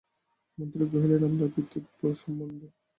[0.57, 2.67] মন্ত্রী কহিলেন, আপনার পিতৃব্য সম্বন্ধে।